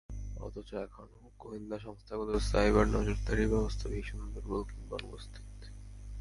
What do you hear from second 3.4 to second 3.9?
ব্যবস্থা